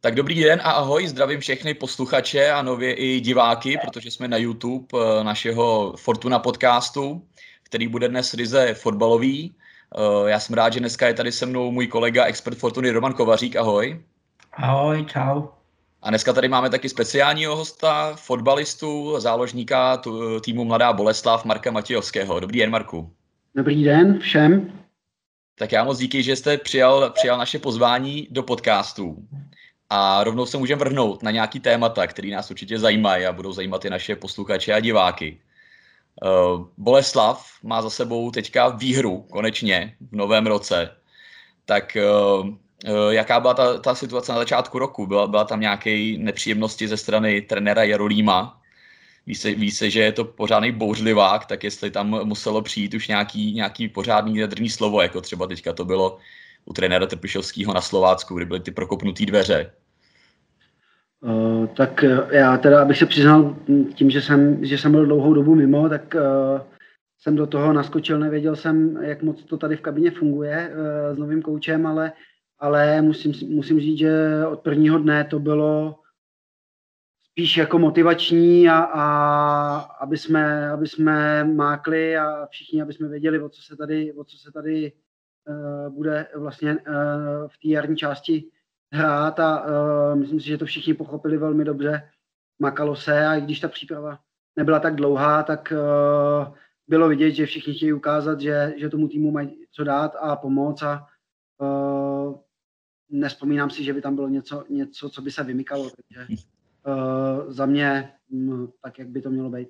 [0.00, 4.36] Tak dobrý den a ahoj, zdravím všechny posluchače a nově i diváky, protože jsme na
[4.36, 7.22] YouTube eh, našeho Fortuna podcastu,
[7.62, 9.54] který bude dnes ryze fotbalový.
[9.94, 13.14] Eh, já jsem rád, že dneska je tady se mnou můj kolega, expert Fortuny Roman
[13.14, 14.02] Kovařík, ahoj.
[14.52, 15.42] Ahoj, čau.
[16.02, 20.02] A dneska tady máme taky speciálního hosta, fotbalistu, záložníka
[20.44, 22.40] týmu Mladá Boleslav Marka Matějovského.
[22.40, 23.12] Dobrý den, Marku.
[23.54, 24.72] Dobrý den všem.
[25.58, 29.16] Tak já moc díky, že jste přijal, přijal naše pozvání do podcastu.
[29.90, 33.84] A rovnou se můžeme vrhnout na nějaký témata, které nás určitě zajímají a budou zajímat
[33.84, 35.40] i naše posluchače a diváky.
[36.24, 40.96] Uh, Boleslav má za sebou teďka výhru, konečně, v novém roce.
[41.64, 42.54] Tak uh, uh,
[43.10, 45.06] jaká byla ta, ta situace na začátku roku?
[45.06, 48.60] Byla, byla tam nějaké nepříjemnosti ze strany trenéra Jarolíma?
[49.26, 53.08] Ví se, ví se, že je to pořádný bouřlivák, tak jestli tam muselo přijít už
[53.08, 56.18] nějaký, nějaký pořádný jadrný slovo, jako třeba teďka to bylo
[56.68, 59.72] u trenéra Trpišovského na Slovácku, kdy byly ty prokopnuté dveře.
[61.20, 63.56] Uh, tak eh, já teda, abych se přiznal
[63.94, 66.60] tím, že jsem, že jsem byl dlouhou dobu mimo, tak uh,
[67.18, 71.18] jsem do toho naskočil, nevěděl jsem, jak moc to tady v kabině funguje uh, s
[71.18, 72.12] novým koučem, ale,
[72.58, 74.12] ale musím, musím říct, že
[74.46, 75.94] od prvního dne to bylo
[77.30, 79.04] spíš jako motivační a, a
[80.00, 84.24] aby, jsme, aby jsme mákli a všichni, aby jsme věděli, o co se tady, o
[84.24, 84.92] co se tady
[85.88, 86.84] bude vlastně uh,
[87.46, 88.50] v té jarní části
[88.92, 92.10] hrát a uh, myslím si, že to všichni pochopili velmi dobře.
[92.58, 94.18] Makalo se a i když ta příprava
[94.56, 95.72] nebyla tak dlouhá, tak
[96.88, 100.82] bylo vidět, že všichni chtějí ukázat, že, že tomu týmu mají co dát a pomoct
[100.82, 101.06] a
[103.10, 106.34] nespomínám si, že by tam bylo něco, něco co by se vymykalo, takže
[107.48, 109.68] za mě um, tak, jak by to mělo být.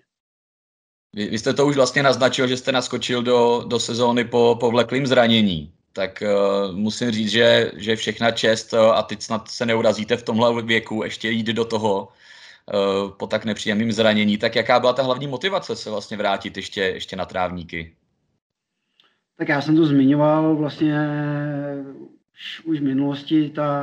[1.14, 5.06] Vy, vy jste to už vlastně naznačil, že jste naskočil do, do sezóny po povleklým
[5.06, 10.16] zranění tak uh, musím říct, že, že všechna čest uh, a teď snad se neurazíte
[10.16, 14.38] v tomhle věku ještě jít do toho uh, po tak nepříjemným zranění.
[14.38, 17.94] Tak jaká byla ta hlavní motivace se vlastně vrátit ještě, ještě na trávníky?
[19.38, 20.94] Tak já jsem to zmiňoval vlastně
[22.64, 23.50] už v minulosti.
[23.50, 23.82] Ta,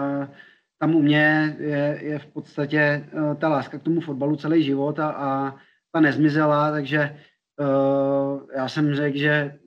[0.79, 3.09] tam u mě je, je v podstatě
[3.39, 5.55] ta láska k tomu fotbalu celý život a, a
[5.95, 7.19] ta nezmizela, takže
[7.59, 9.59] uh, já jsem řekl, že,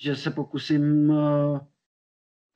[0.00, 1.58] že se pokusím uh,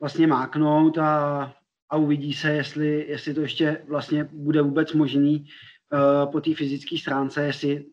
[0.01, 1.55] vlastně máknout a,
[1.91, 5.47] a uvidí se, jestli, jestli to ještě vlastně bude vůbec možný
[5.93, 7.87] uh, po té fyzické stránce, jestli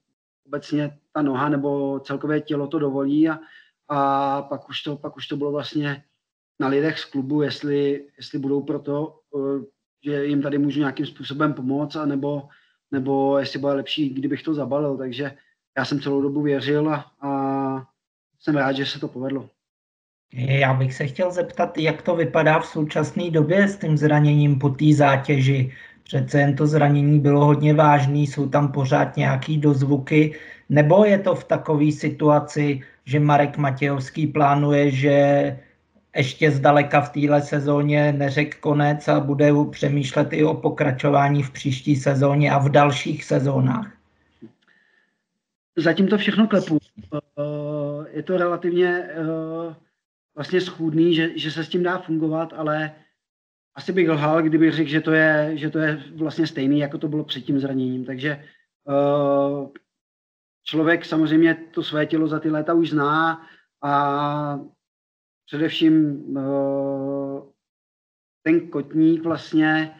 [0.46, 3.40] obecně ta noha nebo celkové tělo to dovolí a,
[3.88, 6.04] a pak, už to, pak už to bylo vlastně
[6.60, 9.64] na lidech z klubu, jestli, jestli budou proto, uh,
[10.06, 12.06] že jim tady můžu nějakým způsobem pomoct, a
[12.92, 14.98] nebo, jestli bude lepší, kdybych to zabalil.
[14.98, 15.32] Takže
[15.78, 17.32] já jsem celou dobu věřil a, a
[18.40, 19.50] jsem rád, že se to povedlo.
[20.34, 24.70] Já bych se chtěl zeptat, jak to vypadá v současné době s tím zraněním po
[24.70, 25.74] té zátěži.
[26.04, 30.36] Přece jen to zranění bylo hodně vážné, jsou tam pořád nějaký dozvuky,
[30.70, 35.60] nebo je to v takové situaci, že Marek Matějovský plánuje, že
[36.16, 41.96] ještě zdaleka v téhle sezóně neřek konec a bude přemýšlet i o pokračování v příští
[41.96, 43.92] sezóně a v dalších sezónách?
[45.78, 46.78] Zatím to všechno klepu.
[47.14, 49.76] Eh, je to relativně eh,
[50.36, 52.92] vlastně schůdný, že, že se s tím dá fungovat, ale
[53.76, 57.08] asi bych lhal, kdybych řekl, že to je, že to je vlastně stejný, jako to
[57.08, 58.06] bylo před tím zraněním.
[58.06, 58.44] Takže
[58.84, 59.70] uh,
[60.64, 63.42] člověk samozřejmě to své tělo za ty léta už zná
[63.84, 64.60] a
[65.52, 67.44] především uh,
[68.44, 69.96] ten kotník vlastně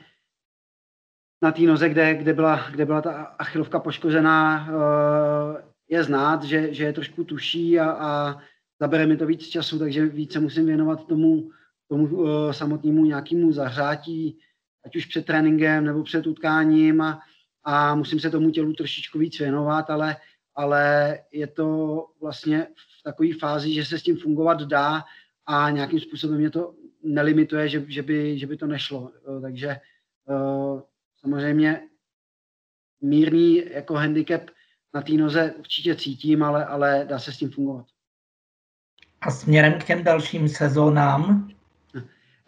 [1.44, 5.58] na té noze, kde, kde, byla, kde byla ta achilovka poškozená, uh,
[5.90, 8.42] je znát, že, že je trošku tuší a, a
[8.82, 11.50] zabere mi to víc času, takže více musím věnovat tomu,
[11.88, 14.40] tomu uh, samotnému nějakému zahřátí,
[14.86, 17.22] ať už před tréninkem nebo před utkáním a,
[17.64, 20.18] a musím se tomu tělu trošičku víc věnovat, ale,
[20.56, 22.68] ale je to vlastně
[23.00, 25.04] v takové fázi, že se s tím fungovat dá
[25.46, 29.12] a nějakým způsobem mě to nelimituje, že, že, by, že by to nešlo.
[29.42, 29.76] Takže
[30.26, 30.82] uh,
[31.20, 31.82] samozřejmě
[33.02, 34.42] mírný jako handicap
[34.94, 37.86] na té noze určitě cítím, ale, ale dá se s tím fungovat.
[39.22, 41.52] A směrem k těm dalším sezónám?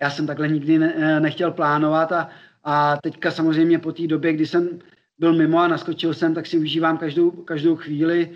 [0.01, 2.29] Já jsem takhle nikdy ne, eh, nechtěl plánovat a,
[2.63, 4.79] a teďka samozřejmě po té době, kdy jsem
[5.19, 8.31] byl mimo a naskočil jsem, tak si užívám každou, každou chvíli.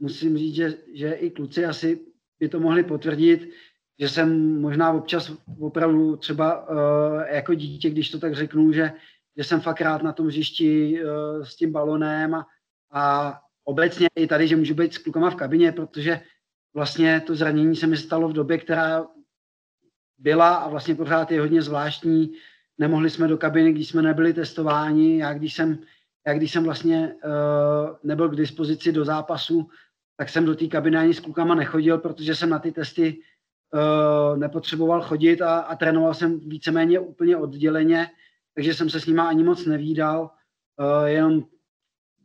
[0.00, 2.00] Musím říct, že, že i kluci asi
[2.40, 3.50] by to mohli potvrdit,
[3.98, 6.76] že jsem možná občas opravdu třeba uh,
[7.30, 8.92] jako dítě, když to tak řeknu, že,
[9.36, 12.46] že jsem fakt rád na tom hřišti uh, s tím balonem a,
[12.92, 16.20] a obecně i tady, že můžu být s klukama v kabině, protože
[16.74, 19.06] vlastně to zranění se mi stalo v době, která
[20.18, 22.32] byla a vlastně pořád je hodně zvláštní.
[22.78, 25.18] nemohli jsme do kabiny, když jsme nebyli testováni.
[25.18, 25.78] Já když jsem,
[26.26, 27.30] já když jsem vlastně uh,
[28.02, 29.68] nebyl k dispozici do zápasu,
[30.16, 33.20] tak jsem do té kabiny ani s klukama nechodil, protože jsem na ty testy
[33.72, 38.06] uh, nepotřeboval chodit a, a trénoval jsem víceméně úplně odděleně,
[38.54, 40.30] takže jsem se s nima ani moc nevídal,
[40.80, 41.44] uh, jenom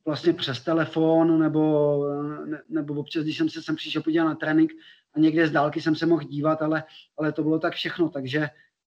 [0.05, 2.03] vlastně přes telefon, nebo,
[2.45, 4.71] ne, nebo občas, když jsem se sem přišel podívat na trénink
[5.15, 6.83] a někde z dálky jsem se mohl dívat, ale,
[7.17, 8.49] ale to bylo tak všechno, takže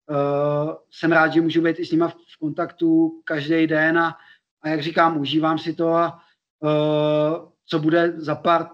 [0.10, 4.18] uh, jsem rád, že můžu být i s nima v, v kontaktu každý den a,
[4.62, 6.20] a jak říkám, užívám si to a
[6.60, 8.70] uh, co bude za pár,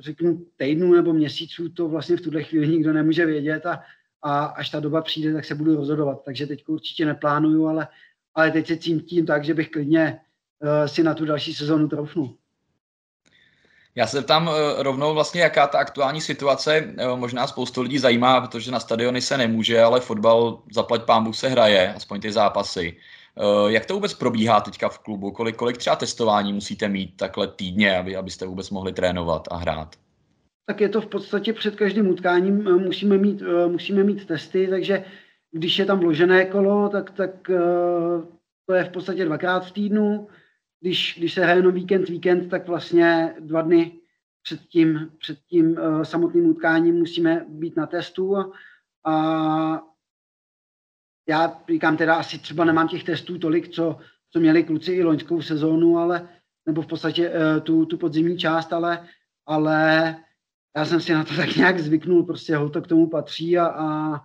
[0.00, 3.82] řeknu, týdnů nebo měsíců, to vlastně v tuhle chvíli nikdo nemůže vědět a,
[4.22, 6.22] a až ta doba přijde, tak se budu rozhodovat.
[6.24, 7.88] Takže teď určitě neplánuju, ale,
[8.34, 10.20] ale teď se cítím tak, že bych klidně
[10.62, 12.36] uh, si na tu další sezonu troufnul.
[13.94, 18.40] Já se tam eh, rovnou vlastně, jaká ta aktuální situace eh, možná spoustu lidí zajímá,
[18.40, 22.96] protože na stadiony se nemůže, ale fotbal zaplať pámu se hraje, aspoň ty zápasy.
[23.68, 25.30] Jak to vůbec probíhá teďka v klubu?
[25.30, 29.96] Kolik, kolik třeba testování musíte mít takhle týdně, aby, abyste vůbec mohli trénovat a hrát?
[30.66, 35.04] Tak je to v podstatě před každým utkáním musíme mít, musíme mít testy, takže
[35.50, 37.30] když je tam vložené kolo, tak, tak
[38.66, 40.28] to je v podstatě dvakrát v týdnu
[40.82, 44.00] když, když se hraje jenom víkend, víkend, tak vlastně dva dny
[44.42, 48.50] před tím, před tím samotným utkáním musíme být na testu a,
[49.04, 49.82] a
[51.28, 53.98] já říkám teda, asi třeba nemám těch testů tolik, co,
[54.30, 56.28] co měli kluci i loňskou sezónu, ale,
[56.66, 59.08] nebo v podstatě uh, tu, tu podzimní část, ale,
[59.46, 60.16] ale
[60.76, 63.66] já jsem si na to tak nějak zvyknul, prostě ho to k tomu patří a,
[63.66, 64.20] a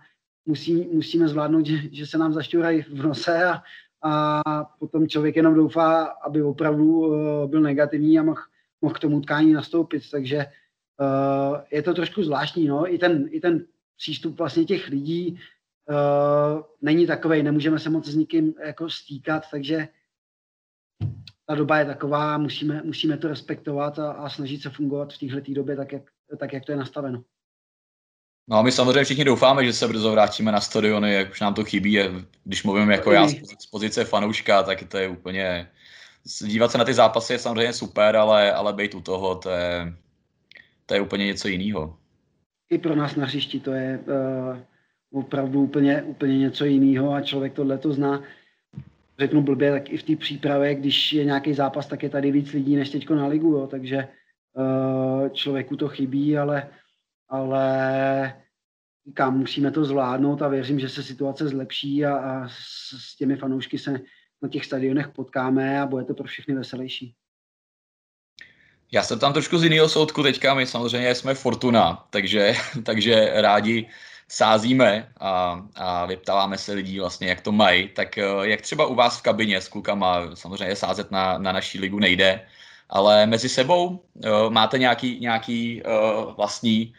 [0.46, 3.62] musí, musíme zvládnout, že, že se nám zašťourají v nose a,
[4.02, 8.40] a potom člověk jenom doufá, aby opravdu eh, byl negativní a mohl,
[8.80, 10.10] mohl k tomu tkání nastoupit.
[10.10, 12.66] Takže uh, je to trošku zvláštní.
[12.66, 12.94] No?
[12.94, 13.64] I, ten, I ten
[13.96, 15.40] přístup vlastně těch lidí
[15.88, 19.88] uh, není takový, nemůžeme se moc s nikým jako stýkat, takže
[21.46, 25.52] ta doba je taková, musíme, musíme to respektovat a, a snažit se fungovat v této
[25.54, 26.02] době tak jak,
[26.38, 27.24] tak, jak to je nastaveno.
[28.50, 31.54] No a my samozřejmě všichni doufáme, že se brzo vrátíme na stadiony, jak už nám
[31.54, 31.98] to chybí.
[32.44, 35.70] Když mluvím jako já z pozice fanouška, tak to je úplně...
[36.46, 39.94] Dívat se na ty zápasy je samozřejmě super, ale, ale být u toho, to je,
[40.86, 41.98] to je úplně něco jiného.
[42.70, 44.58] I pro nás na hřišti to je uh,
[45.12, 48.22] opravdu úplně, úplně něco jiného a člověk tohle to zná.
[49.18, 52.52] Řeknu blbě, tak i v té přípravě, když je nějaký zápas, tak je tady víc
[52.52, 54.08] lidí než teď na ligu, jo, takže
[54.52, 56.68] uh, člověku to chybí, ale
[57.28, 58.42] ale
[59.06, 63.36] říkám, musíme to zvládnout a věřím, že se situace zlepší a, a s, s těmi
[63.36, 64.00] fanoušky se
[64.42, 67.14] na těch stadionech potkáme a bude to pro všechny veselější.
[68.92, 73.88] Já jsem tam trošku z jiného soudku teďka, my samozřejmě jsme Fortuna, takže, takže rádi
[74.28, 77.88] sázíme a, a vyptáváme se lidí vlastně, jak to mají.
[77.88, 81.80] Tak eh, jak třeba u vás v kabině s klukama, samozřejmě sázet na, na naší
[81.80, 82.46] ligu nejde,
[82.88, 86.94] ale mezi sebou uh, máte nějaký, nějaký uh, vlastní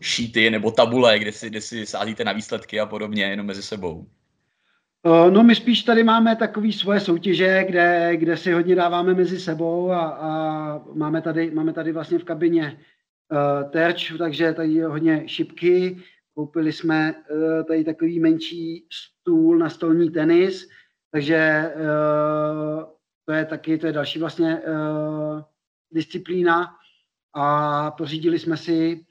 [0.00, 4.06] šíty nebo tabule, kde si, kde si sázíte na výsledky a podobně, jenom mezi sebou?
[5.30, 9.90] No my spíš tady máme takové svoje soutěže, kde, kde si hodně dáváme mezi sebou
[9.90, 12.78] a, a máme, tady, máme tady vlastně v kabině
[13.32, 15.96] uh, terč, takže tady je hodně šipky.
[16.34, 20.68] Koupili jsme uh, tady takový menší stůl na stolní tenis,
[21.12, 22.84] takže uh,
[23.24, 25.40] to je taky, to je další vlastně uh,
[25.90, 26.76] disciplína
[27.34, 29.06] a pořídili jsme si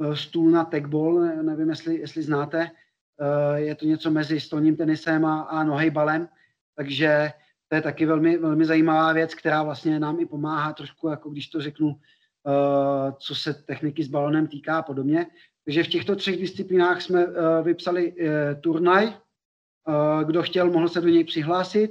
[0.00, 2.70] Eh, stůl na tagball, nevím, jestli, jestli znáte.
[3.20, 6.28] Eh, je to něco mezi stolním tenisem a, a nohejbalem,
[6.76, 7.30] takže
[7.68, 11.48] to je taky velmi, velmi zajímavá věc, která vlastně nám i pomáhá trošku, jako když
[11.48, 12.00] to řeknu,
[12.48, 15.26] eh, co se techniky s balonem týká a podobně.
[15.64, 17.26] Takže v těchto třech disciplínách jsme
[17.62, 18.14] vypsali
[18.60, 19.12] turnaj.
[20.24, 21.90] Kdo chtěl, mohl se do něj přihlásit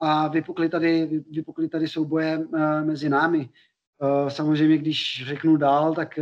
[0.00, 2.46] a vypukly tady, vypukly tady souboje
[2.84, 3.48] mezi námi.
[4.28, 6.18] Samozřejmě, když řeknu dál, tak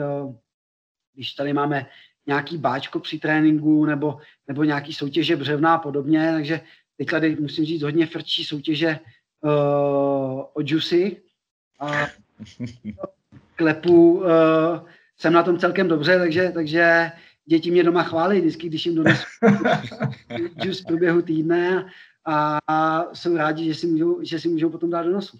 [1.14, 1.86] když tady máme
[2.26, 6.60] nějaký báčko při tréninku nebo, nebo nějaký soutěže břevná a podobně, takže
[6.96, 8.98] teď tady musím říct hodně frčí soutěže
[9.40, 11.22] uh, o džusy
[11.80, 12.06] a
[13.56, 14.26] klepu uh,
[15.20, 17.12] jsem na tom celkem dobře, takže, takže
[17.46, 19.24] děti mě doma chválí vždycky, když jim donesu
[20.60, 21.86] džus v průběhu týdne
[22.24, 25.38] a, a jsou rádi, že si, můžou, že si můžou potom dát do nosu.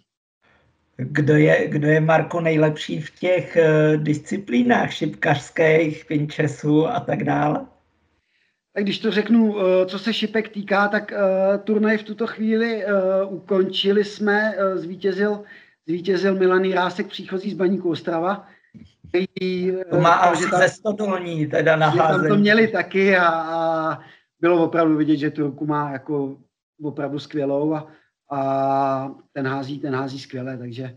[0.97, 7.67] Kdo je, kdo je Marko nejlepší v těch uh, disciplínách šipkařských, pinčesů a tak dále?
[8.73, 12.85] Tak když to řeknu, uh, co se šipek týká, tak uh, turnaj v tuto chvíli
[12.85, 15.43] uh, ukončili jsme, uh, zvítězil,
[15.87, 18.49] zvítězil Milaný Rásek příchozí z Baníku Ostrava.
[19.11, 23.99] Který, to má uh, asi ze stodolní teda na Tam to měli taky a, a
[24.41, 26.37] bylo opravdu vidět, že tu ruku má jako
[26.83, 27.87] opravdu skvělou a,
[28.31, 30.97] a ten hází, ten hází skvěle, takže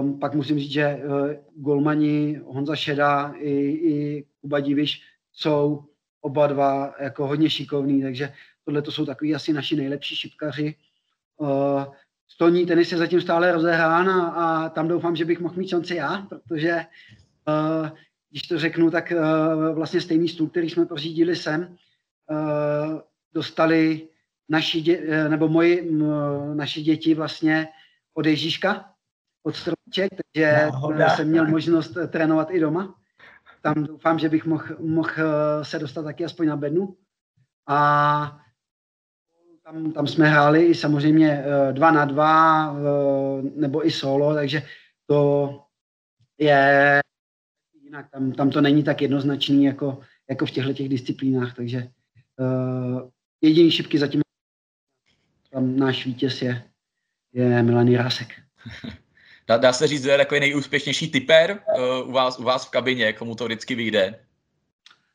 [0.00, 5.84] um, pak musím říct, že uh, golmani Honza Šeda i, i Kuba Diviš jsou
[6.20, 8.32] oba dva jako hodně šikovní, takže
[8.64, 10.74] tohle to jsou takový asi naši nejlepší šipkaři.
[11.36, 11.84] Uh,
[12.28, 15.94] stolní tenis je zatím stále rozehrán a, a tam doufám, že bych mohl mít šanci
[15.94, 16.84] já, protože
[18.30, 21.76] když to řeknu, tak uh, vlastně stejný stůl, který jsme pořídili sem,
[22.30, 23.00] uh,
[23.34, 24.08] dostali
[24.48, 25.92] naši dě, nebo moji,
[26.54, 27.68] naši děti vlastně
[28.14, 28.90] od Ježíška,
[29.42, 31.08] od Stromček, takže Náhoda.
[31.08, 32.94] jsem měl možnost trénovat i doma.
[33.62, 35.12] Tam doufám, že bych mohl, mohl
[35.62, 36.96] se dostat taky aspoň na bednu.
[37.66, 38.40] A
[39.64, 42.76] tam, tam jsme hráli i samozřejmě dva na dva,
[43.54, 44.62] nebo i solo, takže
[45.06, 45.50] to
[46.38, 47.00] je
[47.94, 48.10] jinak.
[48.10, 51.88] Tam, tam to není tak jednoznačný jako, jako v těchto těch disciplínách, takže
[52.38, 53.08] uh,
[53.40, 54.20] jediný šipky zatím
[55.50, 56.62] tam náš vítěz je,
[57.32, 58.28] je Milaný Rásek.
[59.48, 62.70] Dá, dá se říct, že je takový nejúspěšnější typer uh, u, vás, u vás v
[62.70, 64.14] kabině, komu to vždycky vyjde?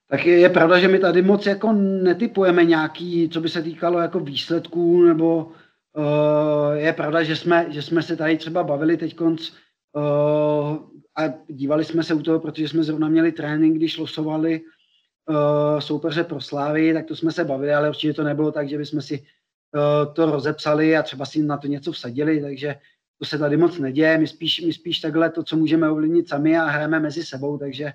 [0.10, 4.00] Tak je, je pravda, že my tady moc jako netypujeme nějaký, co by se týkalo
[4.00, 9.16] jako výsledků, nebo uh, je pravda, že jsme, že jsme se tady třeba bavili teď
[9.16, 9.52] konc,
[9.94, 10.78] uh,
[11.20, 16.24] a dívali jsme se u toho, protože jsme zrovna měli trénink, když losovali uh, soupeře
[16.24, 19.20] pro Slávy, tak to jsme se bavili, ale určitě to nebylo tak, že bychom si
[19.20, 22.76] uh, to rozepsali a třeba si na to něco vsadili, takže
[23.20, 24.18] to se tady moc neděje.
[24.18, 27.94] My spíš, my spíš takhle to, co můžeme ovlivnit sami a hrajeme mezi sebou, takže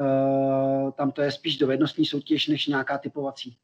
[0.00, 3.56] uh, tam to je spíš dovednostní soutěž než nějaká typovací.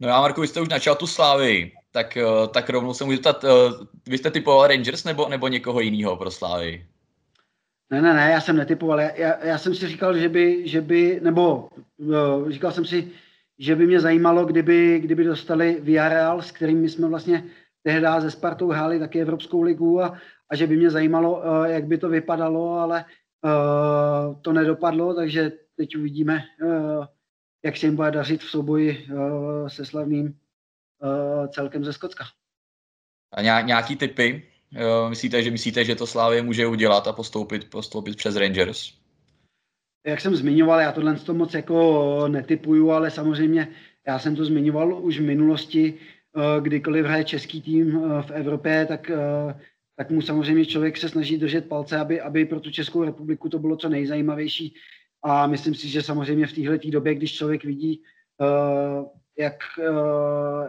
[0.00, 2.18] No já, Marku, vy jste už načal tu Slávy, tak,
[2.52, 3.44] tak rovnou se můžu zeptat,
[4.06, 6.86] vy jste typoval Rangers nebo, nebo někoho jiného pro Slávy?
[7.92, 9.00] Ne, ne, ne, já jsem netypoval.
[9.00, 13.12] Já, já, jsem si říkal, že by, že by nebo uh, říkal jsem si,
[13.58, 17.44] že by mě zajímalo, kdyby, kdyby dostali Villarreal, s kterými jsme vlastně
[17.82, 20.18] tehdy ze Spartou hráli taky Evropskou ligu a,
[20.50, 23.04] a že by mě zajímalo, uh, jak by to vypadalo, ale
[23.44, 27.04] uh, to nedopadlo, takže teď uvidíme, uh,
[27.64, 32.24] jak se jim bude dařit v souboji uh, se slavným uh, celkem ze Skocka.
[33.32, 34.51] A nějaký typy
[35.08, 38.92] myslíte, že myslíte, že to Slávě může udělat a postoupit, postoupit přes Rangers?
[40.06, 43.68] Jak jsem zmiňoval, já tohle to moc jako netypuju, ale samozřejmě
[44.06, 48.86] já jsem to zmiňoval už v minulosti, eh, kdykoliv hraje český tým eh, v Evropě,
[48.86, 49.60] tak, eh,
[49.96, 53.58] tak mu samozřejmě člověk se snaží držet palce, aby, aby pro tu Českou republiku to
[53.58, 54.74] bylo co nejzajímavější.
[55.22, 58.02] A myslím si, že samozřejmě v téhle době, když člověk vidí,
[59.38, 59.54] jak,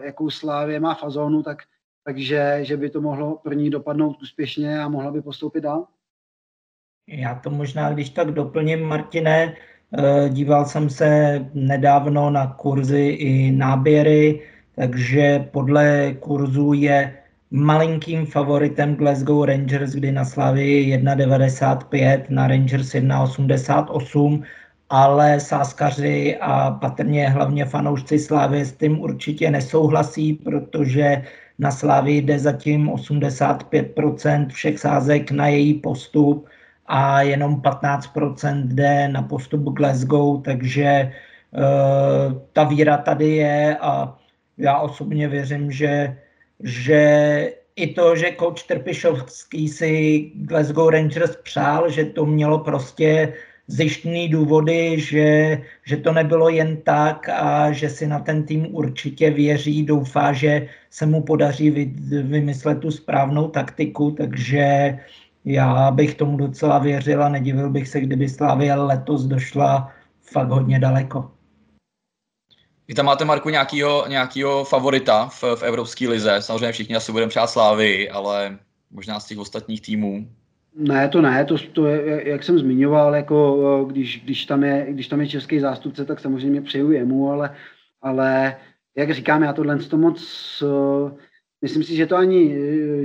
[0.04, 1.58] jakou Slávě má fazónu, tak
[2.04, 5.88] takže že by to mohlo pro ní dopadnout úspěšně a mohla by postoupit dál.
[7.08, 9.56] Já to možná, když tak doplním, Martine,
[9.98, 14.42] eh, díval jsem se nedávno na kurzy i náběry,
[14.76, 24.44] takže podle kurzů je malinkým favoritem Glasgow Rangers, kdy na Slavii 1,95, na Rangers 1,88,
[24.90, 31.24] ale sáskaři a patrně hlavně fanoušci Slávy s tím určitě nesouhlasí, protože
[31.60, 36.48] na Slávii jde zatím 85% všech sázek na její postup
[36.86, 41.12] a jenom 15% jde na postup Glasgow, takže
[41.52, 44.18] uh, ta víra tady je a
[44.58, 46.18] já osobně věřím, že,
[46.60, 53.34] že i to, že coach Trpišovský si Glasgow Rangers přál, že to mělo prostě
[53.68, 59.32] zjištný důvody, že, že to nebylo jen tak a že si na ten tým určitě
[59.32, 61.86] věří, doufá, že se mu podaří vy,
[62.22, 65.00] vymyslet tu správnou taktiku, takže
[65.46, 69.92] já bych tomu docela věřil a nedivil bych se, kdyby Slavia letos došla
[70.22, 71.32] fakt hodně daleko.
[72.88, 76.36] Vy tam máte, Marku, nějakýho, nějakýho favorita v, v Evropské lize.
[76.40, 78.60] Samozřejmě všichni asi budeme přát Slávy, ale
[78.92, 80.28] možná z těch ostatních týmů.
[80.76, 85.08] Ne, to ne, to, to je, jak jsem zmiňoval, jako když, když, tam je, když
[85.08, 87.56] tam je český zástupce, tak samozřejmě přeju jemu, ale,
[88.02, 88.58] ale
[88.98, 90.64] jak říkám, já tohle to moc,
[91.62, 92.58] myslím si, že, to ani,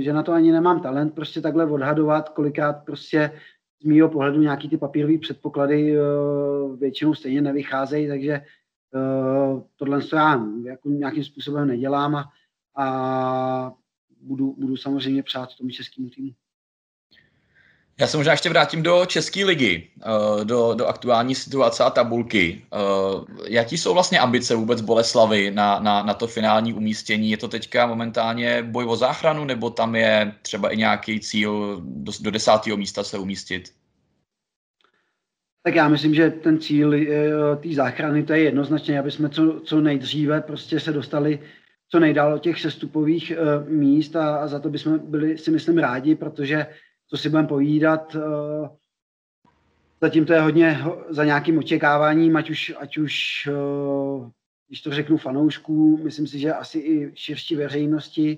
[0.03, 3.31] že na to ani nemám talent, prostě takhle odhadovat, kolikrát prostě
[3.81, 5.95] z mýho pohledu nějaký ty papírové předpoklady
[6.79, 8.41] většinou stejně nevycházejí, takže
[9.75, 12.31] tohle to já jako nějakým způsobem nedělám a,
[12.75, 13.73] a
[14.21, 16.31] budu, budu samozřejmě přát tomu českému týmu.
[17.99, 22.61] Já se možná ještě vrátím do České ligy, eh, do, do aktuální situace a tabulky.
[22.73, 22.77] Eh,
[23.47, 27.31] jaký jsou vlastně ambice vůbec Boleslavy na, na, na to finální umístění?
[27.31, 32.11] Je to teďka momentálně boj o záchranu, nebo tam je třeba i nějaký cíl do,
[32.21, 33.73] do desátého místa se umístit?
[35.63, 39.61] Tak já myslím, že ten cíl eh, té záchrany, to je jednoznačně, aby jsme co,
[39.63, 41.39] co nejdříve prostě se dostali
[41.91, 43.33] co nejdál od těch sestupových
[43.67, 46.65] míst a, a za to bychom byli si myslím rádi, protože
[47.09, 48.67] co si budeme povídat, uh,
[50.01, 54.29] zatím to je hodně za nějakým očekáváním, ať už, ať už uh,
[54.67, 58.37] když to řeknu fanoušků, myslím si, že asi i širší veřejnosti,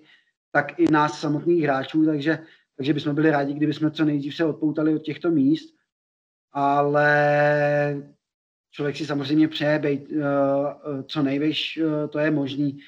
[0.51, 2.39] tak i nás samotných hráčů, takže,
[2.77, 5.75] takže bychom byli rádi, kdyby jsme co nejdřív se odpoutali od těchto míst,
[6.51, 8.11] ale
[8.71, 10.21] člověk si samozřejmě přeje být uh,
[11.07, 12.79] co nejvíš, uh, to je možný.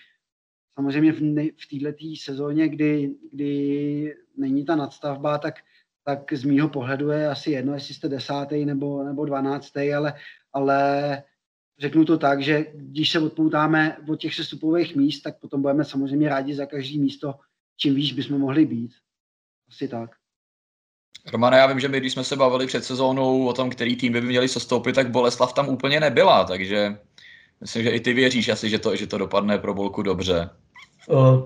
[0.73, 1.19] Samozřejmě v,
[1.57, 5.55] v této sezóně, kdy, kdy není ta nadstavba, tak,
[6.03, 10.13] tak z mýho pohledu je asi jedno, jestli jste desátý nebo, nebo dvanáctý, ale,
[10.53, 11.23] ale
[11.79, 16.29] řeknu to tak, že když se odpoutáme od těch sestupových míst, tak potom budeme samozřejmě
[16.29, 17.35] rádi za každý místo,
[17.77, 18.91] čím výš bychom mohli být.
[19.69, 20.09] Asi tak.
[21.31, 24.13] Romane, já vím, že my, když jsme se bavili před sezónou o tom, který tým
[24.13, 26.97] by měli sestoupit, tak Boleslav tam úplně nebyla, takže
[27.61, 30.49] myslím, že i ty věříš asi, že to, že to dopadne pro Bolku dobře.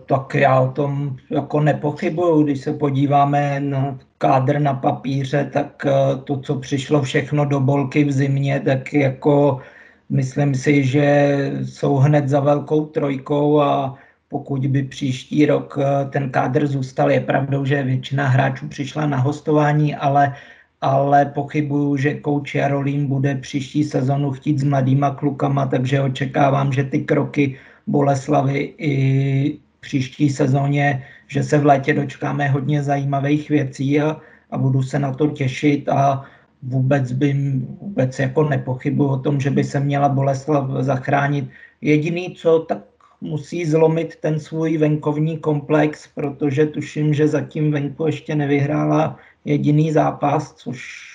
[0.06, 2.44] Tak já o tom jako nepochybuju.
[2.44, 5.92] Když se podíváme na kádr na papíře, tak e,
[6.24, 9.62] to, co přišlo všechno do Bolky v zimě, tak jako
[10.10, 13.98] myslím si, že jsou hned za velkou trojkou a
[14.30, 17.12] pokud by příští rok eh, ten kádr zůstal.
[17.12, 20.36] Je pravdou, že většina hráčů přišla na hostování, ale,
[20.82, 26.84] ale pochybuju, že kouč Jarolím bude příští sezonu chtít s mladýma klukama, takže očekávám, že
[26.84, 34.22] ty kroky Boleslavy i příští sezóně, že se v létě dočkáme hodně zajímavých věcí a,
[34.52, 36.26] a budu se na to těšit a
[36.64, 37.34] vůbec by
[37.82, 41.50] vůbec jako nepochybuji o tom, že by se měla Boleslav zachránit.
[41.82, 42.84] Jediný, co tak
[43.22, 50.54] musí zlomit ten svůj venkovní komplex, protože tuším, že zatím venku ještě nevyhrála jediný zápas,
[50.54, 51.08] což,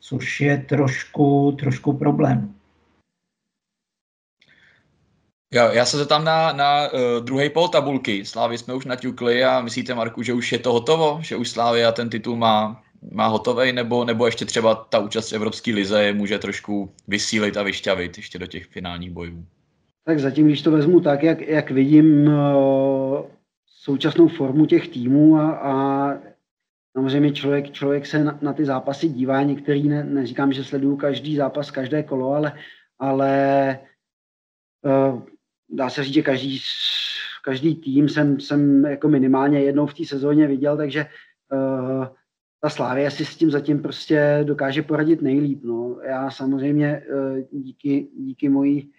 [0.00, 2.54] což je trošku, trošku problém.
[5.54, 8.24] Já, já se zeptám na, na uh, druhý pol tabulky.
[8.24, 11.18] Slávy jsme už naťukli a myslíte, Marku, že už je to hotovo?
[11.22, 15.34] Že už Slávia ten titul má, má hotový, nebo, nebo ještě třeba ta účast v
[15.34, 19.44] Evropské lize může trošku vysílit a vyšťavit ještě do těch finálních bojů?
[20.04, 23.24] Tak zatím, když to vezmu tak, jak, jak vidím uh,
[23.66, 25.74] současnou formu těch týmů a, a
[26.92, 31.36] samozřejmě člověk, člověk se na, na ty zápasy dívá, některý ne, neříkám, že sleduju každý
[31.36, 32.52] zápas, každé kolo, ale,
[32.98, 33.78] ale
[34.84, 35.22] uh,
[35.72, 36.60] dá se říct, že každý,
[37.44, 41.06] každý tým jsem, jsem jako minimálně jednou v té sezóně viděl, takže
[41.52, 42.06] uh,
[42.60, 45.64] ta Slávě si s tím zatím prostě dokáže poradit nejlíp.
[45.64, 45.98] No.
[46.04, 48.92] Já samozřejmě uh, díky, díky mojí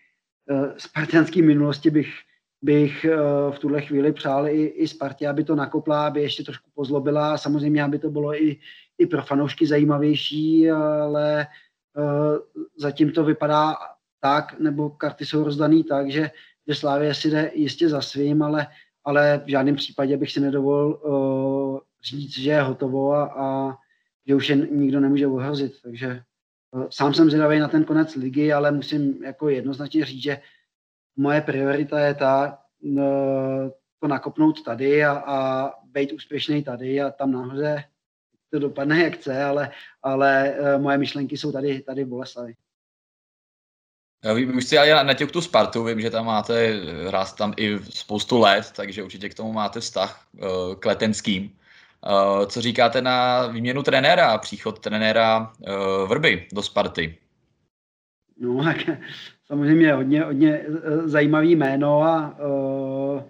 [0.49, 2.13] Eh, spartianské minulosti bych,
[2.61, 3.17] bych eh,
[3.51, 7.37] v tuhle chvíli přál i, i Spartě, aby to nakopla, aby ještě trošku pozlobila.
[7.37, 8.59] Samozřejmě, aby to bylo i,
[8.97, 11.47] i pro fanoušky zajímavější, ale
[11.97, 13.75] uh, zatím to vypadá
[14.19, 16.31] tak, nebo karty jsou rozdaný tak, že,
[16.67, 18.67] že Slávě si jde jistě za svým, ale,
[19.03, 23.77] ale v žádném případě bych si nedovolil uh, říct, že je hotovo a, a
[24.27, 25.81] že už je nikdo nemůže ohrozit.
[25.81, 26.21] Takže
[26.89, 30.41] Sám jsem zvědavý na ten konec ligy, ale musím jako jednoznačně říct, že
[31.15, 33.03] moje priorita je ta, no,
[33.99, 37.83] to nakopnout tady a, a být úspěšný tady a tam nahoře
[38.53, 39.71] to dopadne jak chce, ale,
[40.03, 42.53] ale e, moje myšlenky jsou tady, tady v Boleslavi.
[44.35, 48.39] Vím, už si ale na tu Spartu, vím, že tam máte, hrát tam i spoustu
[48.39, 51.43] let, takže určitě k tomu máte vztah uh, k letenským.
[51.43, 55.53] Uh, co říkáte na výměnu trenéra a příchod trenéra
[56.07, 57.17] Vrby do Sparty?
[58.37, 58.77] No, tak
[59.45, 63.21] samozřejmě hodně, hodně eh, zajímavý jméno a uh,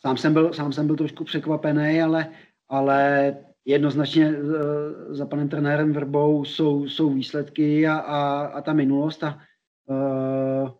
[0.00, 2.26] sám, jsem byl, sám jsem byl trošku překvapený, ale,
[2.68, 4.44] ale jednoznačně uh,
[5.08, 9.38] za panem trenérem Vrbou jsou, jsou výsledky a, a, a ta minulost a
[9.88, 10.70] uh,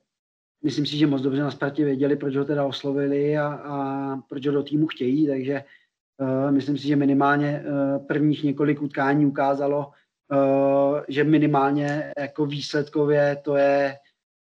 [0.64, 4.46] myslím si, že moc dobře na Spartě věděli, proč ho teda oslovili a, a proč
[4.46, 5.64] ho do týmu chtějí, takže
[6.20, 9.90] Eh, myslím si, že minimálně eh, prvních několik utkání ukázalo,
[10.32, 13.96] eh, že minimálně jako výsledkově to je,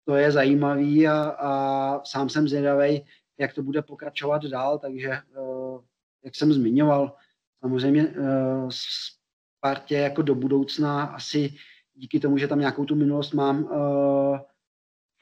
[0.05, 3.05] to je zajímavý a, a sám jsem zvědavý,
[3.39, 5.09] jak to bude pokračovat dál, takže
[6.25, 7.17] jak jsem zmiňoval,
[7.61, 8.15] samozřejmě
[8.69, 11.55] Spartě jako do budoucna asi
[11.95, 13.69] díky tomu, že tam nějakou tu minulost mám,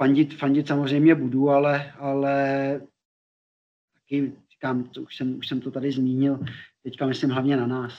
[0.03, 2.81] fandit, fandit samozřejmě budu, ale, ale
[3.95, 6.39] taky říkám, to už jsem, už jsem to tady zmínil,
[6.83, 7.93] teďka myslím hlavně na nás.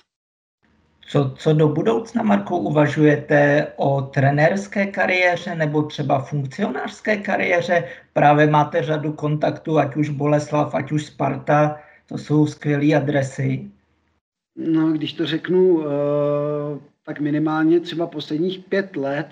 [1.08, 7.84] Co, co do budoucna, Marko, uvažujete o trenérské kariéře nebo třeba funkcionářské kariéře?
[8.13, 13.72] Právě máte řadu kontaktů, ať už Boleslav, ať už Sparta, to jsou skvělé adresy.
[14.56, 19.28] No, když to řeknu, eh, tak minimálně třeba posledních pět let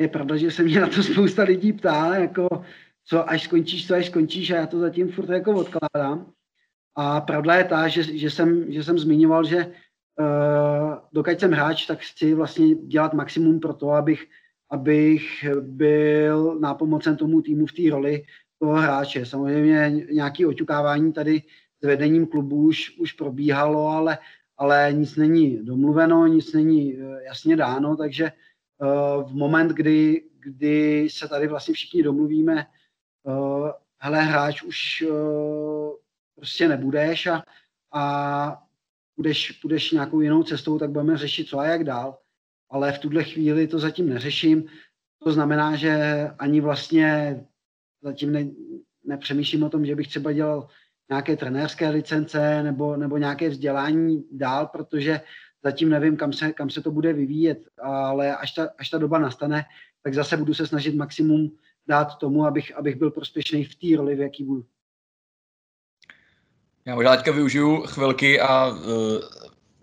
[0.00, 2.48] je pravda, že se mě na to spousta lidí ptá, jako
[3.04, 6.32] co až skončíš, co až skončíš a já to zatím furt jako odkládám.
[6.96, 11.86] A pravda je ta, že, že, jsem, že jsem zmiňoval, že uh, dokud jsem hráč,
[11.86, 14.26] tak chci vlastně dělat maximum pro to, abych,
[14.70, 18.22] abych byl nápomocen tomu týmu v té roli
[18.58, 19.26] toho hráče.
[19.26, 21.42] Samozřejmě nějaké oťukávání tady
[21.82, 24.18] s vedením klubu už, už probíhalo, ale,
[24.56, 28.30] ale nic není domluveno, nic není eh, jasně dáno, takže uh,
[29.24, 32.66] v moment, kdy, kdy se tady vlastně všichni domluvíme,
[33.22, 35.92] uh, hele, hráč už uh,
[36.34, 37.44] prostě nebudeš a,
[37.92, 38.62] a
[39.14, 42.18] půjdeš, půjdeš nějakou jinou cestou, tak budeme řešit co a jak dál.
[42.70, 44.64] Ale v tuhle chvíli to zatím neřeším.
[45.24, 47.40] To znamená, že ani vlastně
[48.02, 48.50] zatím ne,
[49.04, 50.68] nepřemýšlím o tom, že bych třeba dělal
[51.10, 55.20] nějaké trenérské licence nebo, nebo nějaké vzdělání dál, protože
[55.64, 59.18] zatím nevím, kam se, kam se to bude vyvíjet, ale až ta, až ta doba
[59.18, 59.64] nastane,
[60.02, 61.50] tak zase budu se snažit maximum
[61.86, 64.64] dát tomu, abych, abych byl prospěšný v té roli, v jaký budu.
[66.84, 68.76] Já možná teďka využiju chvilky a uh,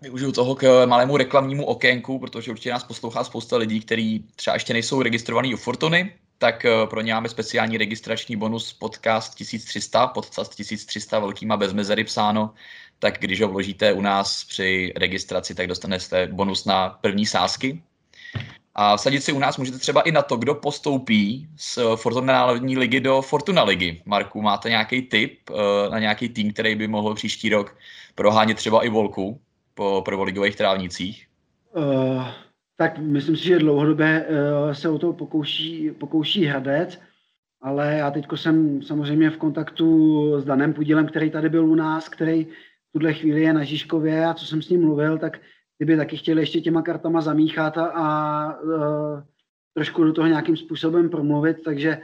[0.02, 4.72] využiju toho k malému reklamnímu okénku, protože určitě nás poslouchá spousta lidí, kteří třeba ještě
[4.72, 10.54] nejsou registrovaní u Fortuny, tak uh, pro ně máme speciální registrační bonus podcast 1300, podcast
[10.54, 12.54] 1300 velkýma bez mezery psáno,
[12.98, 17.82] tak když ho vložíte u nás při registraci, tak dostanete bonus na první sázky.
[18.74, 22.78] A vsadit si u nás můžete třeba i na to, kdo postoupí z Fortuna Národní
[22.78, 24.02] ligy do Fortuna ligy.
[24.04, 27.76] Marku, máte nějaký tip eh, na nějaký tým, který by mohl příští rok
[28.14, 29.40] prohánět třeba i Volku
[29.74, 31.26] po prvoligových trávnicích?
[31.76, 32.24] Uh,
[32.76, 36.98] tak myslím si, že dlouhodobě uh, se o to pokouší, pokouší Hradec,
[37.62, 42.08] ale já teď jsem samozřejmě v kontaktu s Danem Pudílem, který tady byl u nás,
[42.08, 42.46] který
[42.88, 45.40] v tuhle chvíli je na Žižkově a co jsem s ním mluvil, tak
[45.78, 49.22] kdyby taky chtěli ještě těma kartama zamíchat a, a uh,
[49.74, 51.98] trošku do toho nějakým způsobem promluvit, takže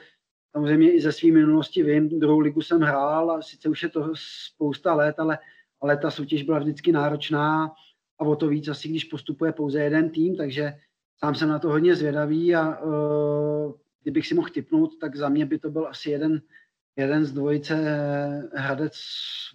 [0.53, 4.13] samozřejmě i ze své minulosti vím, druhou ligu jsem hrál a sice už je to
[4.15, 5.39] spousta let, ale,
[5.81, 7.73] ale ta soutěž byla vždycky náročná
[8.19, 10.73] a o to víc asi, když postupuje pouze jeden tým, takže
[11.19, 15.47] sám jsem na to hodně zvědavý a uh, kdybych si mohl typnout, tak za mě
[15.47, 16.43] by to byl asi jeden,
[16.97, 17.75] jeden z dvojice
[18.55, 18.95] Hradec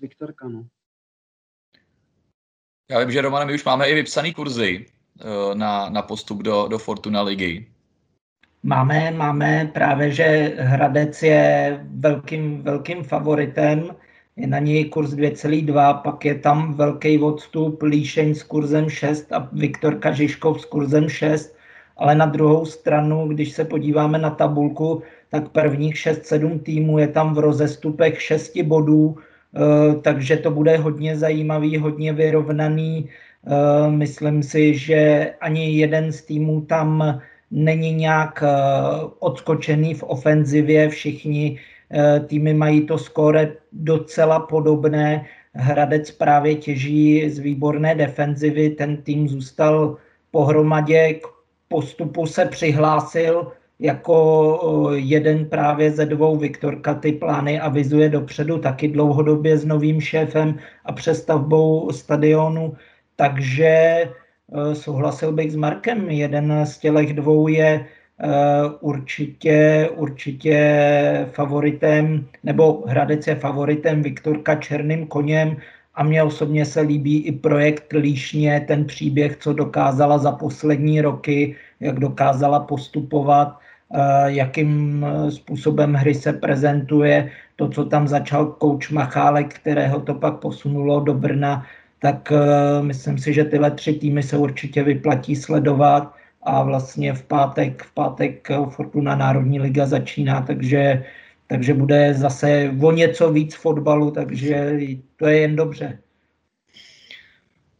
[0.01, 0.47] Viktorka.
[0.47, 0.67] No.
[2.91, 6.67] Já vím, že Romane, my už máme i vypsané kurzy eh, na, na postup do,
[6.67, 7.65] do Fortuna ligy.
[8.63, 13.95] Máme, máme právě, že Hradec je velkým, velkým favoritem,
[14.35, 19.49] je na něj kurz 2,2, pak je tam velký odstup Líšeň s kurzem 6 a
[19.51, 21.55] Viktor Kažiškov s kurzem 6,
[21.97, 27.33] ale na druhou stranu, když se podíváme na tabulku, tak prvních 6-7 týmů je tam
[27.33, 29.17] v rozestupech 6 bodů,
[30.01, 33.09] takže to bude hodně zajímavý, hodně vyrovnaný.
[33.47, 38.49] Eh, myslím si, že ani jeden z týmů tam není nějak eh,
[39.19, 40.89] odskočený v ofenzivě.
[40.89, 41.59] Všichni
[42.27, 45.25] týmy mají to skóre docela podobné.
[45.53, 48.69] Hradec právě těží z výborné defenzivy.
[48.69, 49.97] Ten tým zůstal
[50.31, 51.27] pohromadě, k
[51.67, 56.37] postupu se přihlásil jako jeden právě ze dvou.
[56.37, 62.73] Viktorka ty plány avizuje dopředu taky dlouhodobě s novým šéfem a přestavbou stadionu,
[63.15, 64.03] takže
[64.73, 66.09] souhlasil bych s Markem.
[66.09, 67.85] Jeden z těch dvou je
[68.81, 70.59] určitě, určitě
[71.31, 75.57] favoritem, nebo Hradec je favoritem Viktorka černým koněm.
[75.95, 81.55] A mně osobně se líbí i projekt Líšně, ten příběh, co dokázala za poslední roky,
[81.79, 83.57] jak dokázala postupovat
[84.25, 90.39] jakým eh, způsobem hry se prezentuje, to, co tam začal kouč Machálek, kterého to pak
[90.39, 91.65] posunulo do Brna,
[91.99, 97.23] tak eh, myslím si, že tyhle tři týmy se určitě vyplatí sledovat a vlastně v
[97.23, 101.03] pátek, v pátek Fortuna Národní liga začíná, takže,
[101.47, 104.79] takže bude zase o něco víc fotbalu, takže
[105.17, 105.99] to je jen dobře.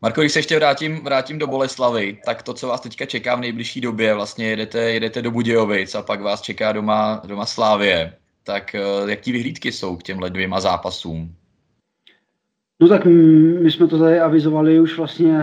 [0.01, 3.39] Marko, když se ještě vrátím, vrátím do Boleslavy, tak to, co vás teďka čeká v
[3.39, 8.13] nejbližší době, vlastně jedete, jedete do Budějovic a pak vás čeká doma, doma Slávě.
[8.43, 11.35] Tak eh, jak ti vyhlídky jsou k těmhle dvěma zápasům?
[12.79, 13.05] No tak
[13.61, 15.37] my jsme to tady avizovali už vlastně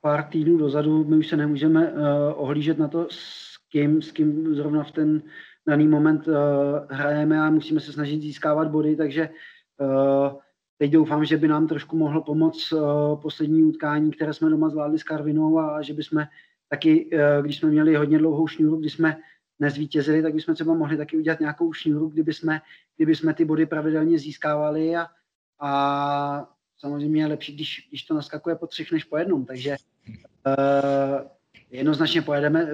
[0.00, 1.04] pár týdnů dozadu.
[1.04, 1.98] My už se nemůžeme uh,
[2.36, 5.22] ohlížet na to, s kým, s kým zrovna v ten
[5.66, 6.34] daný moment uh,
[6.90, 9.28] hrajeme a musíme se snažit získávat body, takže
[9.80, 10.38] uh,
[10.78, 12.80] Teď doufám, že by nám trošku mohlo pomoct uh,
[13.22, 16.24] poslední utkání, které jsme doma zvládli s Karvinou a že bychom
[16.68, 19.16] taky, uh, když jsme měli hodně dlouhou šňůru, když jsme
[19.58, 22.60] nezvítězili, tak bychom třeba mohli taky udělat nějakou šňůru, kdyby jsme,
[22.96, 25.06] kdyby jsme ty body pravidelně získávali a,
[25.60, 29.44] a samozřejmě je lepší, když, když to naskakuje po třech než po jednom.
[29.44, 29.76] Takže
[30.46, 31.26] uh,
[31.70, 32.66] jednoznačně pojedeme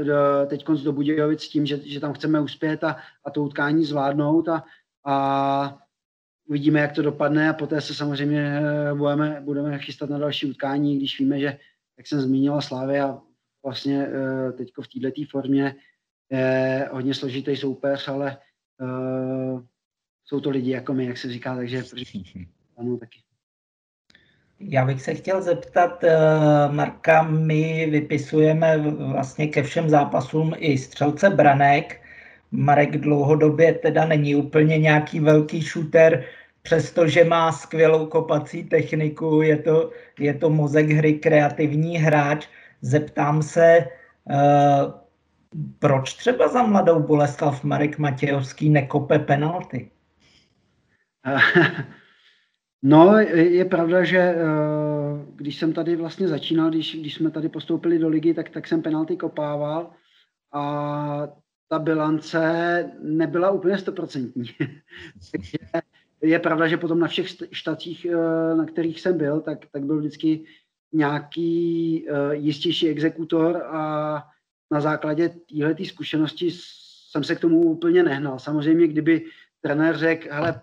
[0.47, 4.49] teď do Budějovic s tím, že, že tam chceme uspět a, a to utkání zvládnout
[4.49, 4.64] a,
[5.05, 5.84] a
[6.48, 8.61] uvidíme, jak to dopadne a poté se samozřejmě
[8.94, 11.59] budeme, budeme chystat na další utkání, když víme, že,
[11.98, 13.18] jak jsem zmínila, Slávy a
[13.64, 14.09] vlastně
[14.57, 15.74] teď v této formě
[16.30, 18.38] je hodně složitý soupeř, ale
[18.80, 19.62] uh,
[20.24, 21.83] jsou to lidi jako my, jak se říká, takže
[22.76, 23.18] ano, taky.
[24.61, 26.04] Já bych se chtěl zeptat,
[26.70, 28.78] Marka, my vypisujeme
[29.12, 32.04] vlastně ke všem zápasům i střelce branek.
[32.57, 36.25] Marek dlouhodobě teda není úplně nějaký velký shooter,
[36.62, 42.49] přestože má skvělou kopací techniku, je to, je to mozek hry, kreativní hráč.
[42.81, 43.87] Zeptám se,
[44.31, 44.93] uh,
[45.79, 49.90] proč třeba za mladou Boleslav Marek Matějovský nekope penalty?
[52.87, 54.37] No, je pravda, že eh,
[55.37, 58.83] když jsem tady vlastně začínal, když, když jsme tady postoupili do ligy, tak, tak jsem
[58.83, 59.90] penalty kopával
[60.53, 61.29] a
[61.68, 64.44] ta bilance nebyla úplně stoprocentní.
[66.22, 69.98] je pravda, že potom na všech štacích, eh, na kterých jsem byl, tak, tak byl
[69.98, 70.44] vždycky
[70.92, 74.22] nějaký eh, jistější exekutor a
[74.70, 76.50] na základě téhle zkušenosti
[77.11, 78.38] jsem se k tomu úplně nehnal.
[78.38, 79.24] Samozřejmě, kdyby
[79.61, 80.61] trenér řekl, hele,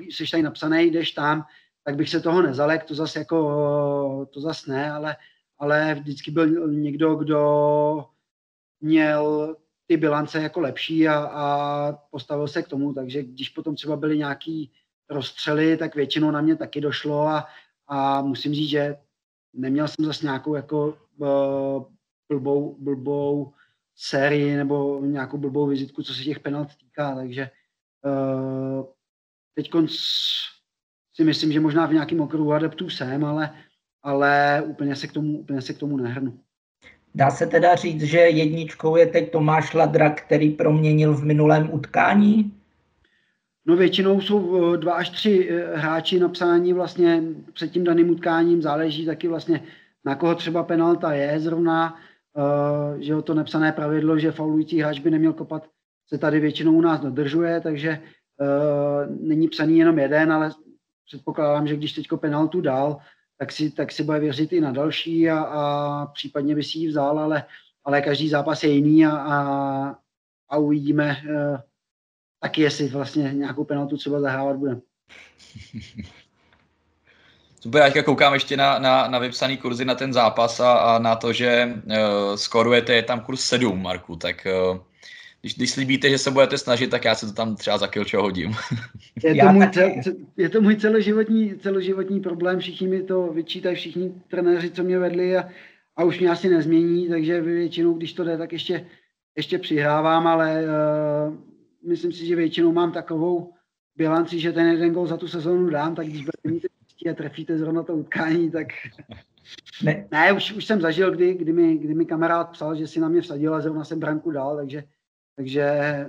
[0.00, 1.44] jsi tady napsaný, jdeš tam,
[1.84, 5.16] tak bych se toho nezalek, to zase jako, to zase ne, ale,
[5.58, 8.04] ale vždycky byl někdo, kdo
[8.80, 9.56] měl
[9.92, 14.18] ty bilance jako lepší a, a postavil se k tomu, takže když potom třeba byly
[14.18, 14.72] nějaký
[15.10, 17.46] rozstřely, tak většinou na mě taky došlo a,
[17.88, 18.96] a musím říct, že
[19.52, 21.84] neměl jsem zase nějakou jako uh,
[22.28, 23.52] blbou, blbou
[23.96, 27.50] sérii nebo nějakou blbou vizitku, co se těch penalt týká, takže
[28.04, 28.84] uh,
[29.54, 29.70] teď
[31.14, 33.54] si myslím, že možná v nějakém okruhu adeptů jsem, ale,
[34.02, 36.40] ale úplně, se k tomu, úplně se k tomu nehrnu.
[37.14, 42.52] Dá se teda říct, že jedničkou je teď Tomáš Ladra, který proměnil v minulém utkání?
[43.66, 47.22] No většinou jsou dva až tři eh, hráči napsání vlastně
[47.52, 49.62] před tím daným utkáním, záleží taky vlastně
[50.04, 51.94] na koho třeba penalta je zrovna,
[52.34, 55.66] uh, že jo, to nepsané pravidlo, že faulující hráč by neměl kopat,
[56.08, 58.02] se tady většinou u nás dodržuje, takže
[59.20, 60.50] není psaný jenom jeden, ale
[61.06, 62.98] předpokládám, že když teďko penaltu dal,
[63.42, 66.88] tak si, tak si bude věřit i na další a, a případně by si ji
[66.88, 67.44] vzal, ale,
[67.84, 69.94] ale každý zápas je jiný a, a,
[70.48, 71.58] a uvidíme uh,
[72.40, 74.80] taky, jestli vlastně nějakou penaltu třeba zahrávat budeme.
[77.60, 81.16] Super, já koukám ještě na, na, na vypsaný kurzy na ten zápas a, a na
[81.16, 81.92] to, že uh,
[82.34, 84.78] skorujete, je tam kurz 7, Marku, tak uh,
[85.42, 88.22] když, když slíbíte, že se budete snažit, tak já se to tam třeba za kilčo
[88.22, 88.52] hodím.
[89.24, 89.90] Je to, můj, cel,
[90.36, 95.36] je to můj celoživotní, celoživotní problém, všichni mi to vyčítají, všichni trenéři, co mě vedli
[95.36, 95.48] a,
[95.96, 98.86] a už mě asi nezmění, takže většinou, když to jde, tak ještě,
[99.36, 101.34] ještě přihrávám, ale uh,
[101.88, 103.52] myslím si, že většinou mám takovou
[103.96, 106.66] bilanci, že ten jeden gol za tu sezónu dám, tak když budete mít
[107.10, 108.66] a trefíte zrovna to utkání, tak
[109.82, 113.00] ne, ne už, už jsem zažil, kdy, kdy, mi, kdy mi kamarád psal, že si
[113.00, 114.84] na mě vsadil a zrovna jsem branku dal, takže,
[115.36, 116.08] takže e,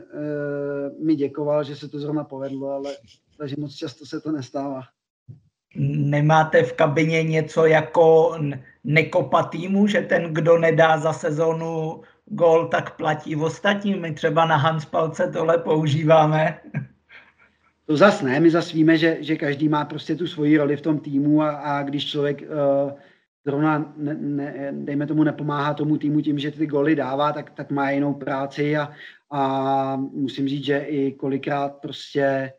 [1.00, 2.96] mi děkoval, že se to zrovna povedlo, ale
[3.38, 4.82] takže moc často se to nestává.
[5.76, 8.38] Nemáte v kabině něco jako
[8.84, 14.02] nekopa týmu, že ten, kdo nedá za sezónu gol, tak platí v ostatním.
[14.02, 16.60] My třeba na Hanspalce tohle používáme.
[17.86, 20.82] To zas ne, my zas víme, že, že každý má prostě tu svoji roli v
[20.82, 22.92] tom týmu a, a když člověk uh,
[23.46, 27.72] zrovna, ne, ne, dejme tomu, nepomáhá tomu týmu tím, že ty goly dává, tak, tak
[27.72, 28.92] má jinou práci a,
[29.32, 32.54] a musím říct, že i kolikrát prostě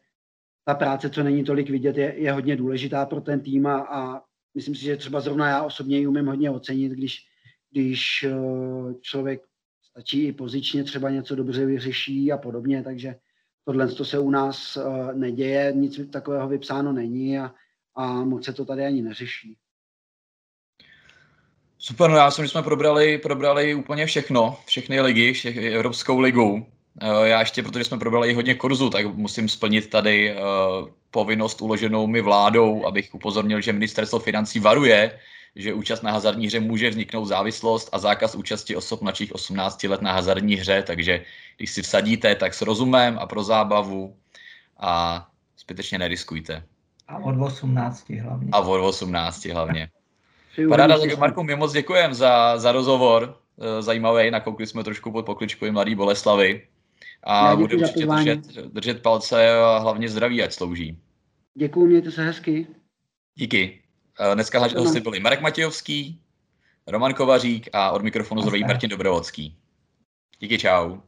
[0.64, 4.22] ta práce, co není tolik vidět, je, je hodně důležitá pro ten tým a, a
[4.54, 7.18] myslím si, že třeba zrovna já osobně ji umím hodně ocenit, když,
[7.70, 9.42] když uh, člověk
[9.82, 13.16] stačí i pozičně třeba něco dobře vyřeší a podobně, takže
[13.64, 17.54] tohle to se u nás uh, neděje, nic takového vypsáno není a,
[17.94, 19.56] a moc se to tady ani neřeší.
[21.86, 26.52] Super, no já jsem, že jsme probrali, probrali úplně všechno, všechny ligy, všech, Evropskou ligu.
[26.52, 32.06] Uh, já ještě, protože jsme probrali hodně kurzu, tak musím splnit tady uh, povinnost uloženou
[32.06, 35.18] mi vládou, abych upozornil, že ministerstvo financí varuje,
[35.56, 40.02] že účast na hazardní hře může vzniknout závislost a zákaz účasti osob mladších 18 let
[40.02, 41.24] na hazardní hře, takže
[41.56, 44.16] když si vsadíte, tak s rozumem a pro zábavu
[44.80, 45.26] a
[45.58, 46.64] zbytečně neriskujte.
[47.08, 48.48] A od 18 hlavně.
[48.52, 49.88] A od 18 hlavně.
[50.68, 55.26] Paráda, tak Marku, my moc děkujeme za, za rozhovor, eh, zajímavý, nakoukli jsme trošku pod
[55.26, 56.66] pokličkou Mladý Boleslavy
[57.22, 60.98] a budeme určitě držet, držet palce a hlavně zdraví, ať slouží.
[61.54, 62.66] Děkuji, mějte se hezky.
[63.34, 63.80] Díky.
[64.20, 66.20] Eh, dneska hosty byli Marek Matějovský,
[66.86, 69.56] Roman Kovařík a od mikrofonu zdraví Martin Dobrovodský.
[70.38, 70.98] Díky, čau.